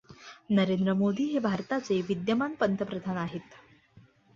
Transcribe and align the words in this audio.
नरेंद्र 0.49 0.93
मोदी 0.93 1.27
हे 1.27 1.39
भारताचे 1.39 2.01
विद्यमान 2.09 2.55
पंतप्रधान 2.59 3.17
आहेत. 3.19 3.59